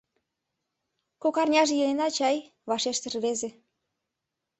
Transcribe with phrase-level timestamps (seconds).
[1.21, 2.37] —Кок арняже илена чай...—
[2.69, 3.49] вашештыш рвезе.